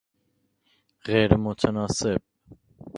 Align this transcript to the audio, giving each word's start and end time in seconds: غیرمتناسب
غیرمتناسب 1.05 2.21